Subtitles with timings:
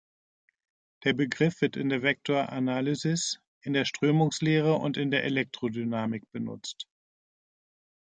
[1.03, 6.87] Der Begriff wird in der Vektoranalysis, in der Strömungslehre und in der Elektrodynamik benutzt.